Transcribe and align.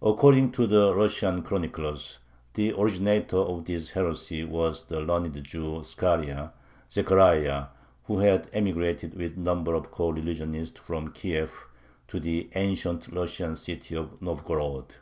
According 0.00 0.52
to 0.52 0.68
the 0.68 0.94
Russian 0.94 1.42
chroniclers, 1.42 2.20
the 2.54 2.72
originator 2.72 3.38
of 3.38 3.64
this 3.64 3.90
heresy 3.90 4.44
was 4.44 4.84
the 4.84 5.00
learned 5.00 5.42
Jew 5.42 5.80
Skharia 5.82 6.52
(Zechariah), 6.88 7.64
who 8.04 8.20
had 8.20 8.48
emigrated 8.52 9.14
with 9.14 9.36
a 9.36 9.40
number 9.40 9.74
of 9.74 9.90
coreligionists 9.90 10.78
from 10.78 11.10
Kiev 11.10 11.50
to 12.06 12.20
the 12.20 12.48
ancient 12.54 13.08
Russian 13.08 13.56
city 13.56 13.96
of 13.96 14.22
Novgorod. 14.22 14.94